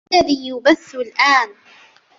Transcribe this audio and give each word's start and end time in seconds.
ما 0.11 0.19
الذي 0.19 0.47
يُبَثُّ 0.49 0.95
الآن؟ 0.95 1.49